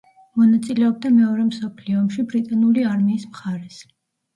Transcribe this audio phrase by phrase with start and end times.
[0.39, 3.83] მონაწილეობდა მეორე მსოფლიო ომში ბრიტანული არმიის მხარეს.